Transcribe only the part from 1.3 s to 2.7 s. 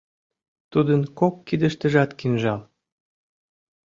кидыштыжат кинжал.